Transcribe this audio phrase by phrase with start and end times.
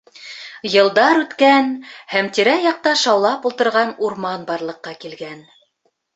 [0.75, 1.69] Йылдар үткән
[2.13, 5.47] һәм тирә-яҡта шаулап ултырған урман барлыҡҡа килгән.